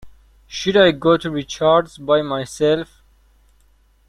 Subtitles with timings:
[0.47, 3.03] Should I go to Richard's by myself?